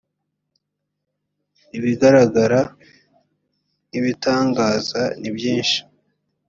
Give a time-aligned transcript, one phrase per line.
[1.77, 2.59] ibigaragara
[3.89, 5.79] nk ibitangaza nibyishi.